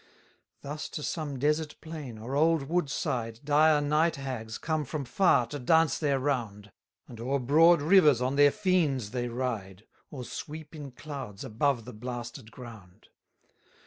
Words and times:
248 0.63 0.63
Thus 0.73 0.89
to 0.89 1.03
some 1.03 1.37
desert 1.37 1.75
plain, 1.79 2.17
or 2.17 2.35
old 2.35 2.63
woodside, 2.63 3.39
Dire 3.43 3.79
night 3.81 4.15
hags 4.15 4.57
come 4.57 4.83
from 4.83 5.05
far 5.05 5.45
to 5.45 5.59
dance 5.59 5.99
their 5.99 6.17
round; 6.19 6.71
And 7.07 7.19
o'er 7.19 7.37
broad 7.37 7.83
rivers 7.83 8.19
on 8.19 8.35
their 8.35 8.49
fiends 8.49 9.11
they 9.11 9.27
ride, 9.27 9.85
Or 10.09 10.23
sweep 10.25 10.73
in 10.75 10.89
clouds 10.93 11.43
above 11.43 11.85
the 11.85 11.93
blasted 11.93 12.49
ground. 12.49 13.09